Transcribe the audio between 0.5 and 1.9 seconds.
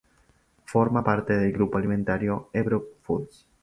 Forma parte del grupo